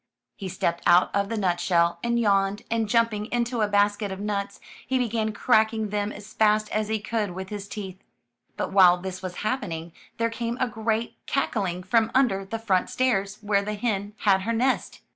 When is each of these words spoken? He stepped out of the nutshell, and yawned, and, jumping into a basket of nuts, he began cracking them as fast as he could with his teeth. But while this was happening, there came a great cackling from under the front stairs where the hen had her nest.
He 0.35 0.49
stepped 0.49 0.81
out 0.87 1.11
of 1.13 1.29
the 1.29 1.37
nutshell, 1.37 1.99
and 2.03 2.19
yawned, 2.19 2.63
and, 2.71 2.89
jumping 2.89 3.27
into 3.27 3.61
a 3.61 3.67
basket 3.67 4.11
of 4.11 4.19
nuts, 4.19 4.59
he 4.87 4.97
began 4.97 5.31
cracking 5.31 5.91
them 5.91 6.11
as 6.11 6.33
fast 6.33 6.71
as 6.71 6.87
he 6.87 6.97
could 6.99 7.35
with 7.35 7.49
his 7.49 7.67
teeth. 7.67 8.03
But 8.57 8.71
while 8.71 8.97
this 8.97 9.21
was 9.21 9.35
happening, 9.45 9.91
there 10.17 10.31
came 10.31 10.57
a 10.59 10.67
great 10.67 11.17
cackling 11.27 11.83
from 11.83 12.09
under 12.15 12.43
the 12.45 12.57
front 12.57 12.89
stairs 12.89 13.37
where 13.41 13.61
the 13.61 13.75
hen 13.75 14.15
had 14.21 14.41
her 14.41 14.53
nest. 14.53 15.01